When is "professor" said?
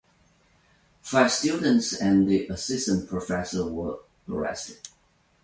3.07-3.67